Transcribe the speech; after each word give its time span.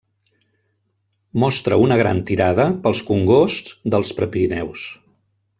Mostra 1.43 1.77
una 1.83 1.99
gran 2.01 2.23
tirada 2.31 2.67
pels 2.87 3.05
congosts 3.13 3.79
dels 3.97 4.19
Prepirineus. 4.23 4.91